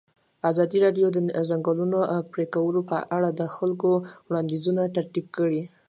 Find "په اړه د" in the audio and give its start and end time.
2.89-3.41